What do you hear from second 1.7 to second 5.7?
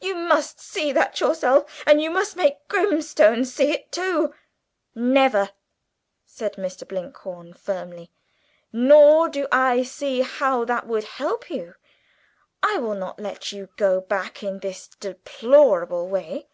and you must make Grimstone see it too!" "Never!"